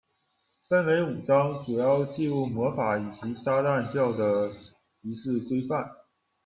[0.67, 4.49] 分为五章，主要纪录魔法以及撒旦教的
[5.03, 5.87] 仪式规范。